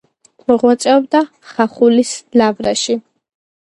მოღვაწეობდა 0.51 1.23
ხახულის 1.53 2.17
ლავრაში. 2.43 3.03